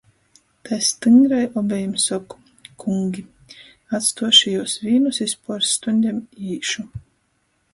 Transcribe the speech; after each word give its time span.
Tai 0.63 0.79
styngrai 0.87 1.41
obejim 1.61 1.91
soku: 2.05 2.39
"Kungi, 2.83 3.23
atstuošu 3.99 4.55
jius 4.55 4.73
vīnus 4.87 5.23
iz 5.27 5.37
puors 5.43 5.75
stuņdem 5.79 6.27
i 6.41 6.51
īšu!" 6.57 6.89